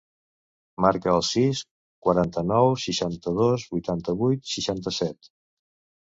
Marca 0.83 1.09
el 1.17 1.19
sis, 1.25 1.59
quaranta-nou, 2.07 2.71
seixanta-dos, 2.83 3.65
vuitanta-vuit, 3.75 4.41
seixanta-set. 4.55 5.31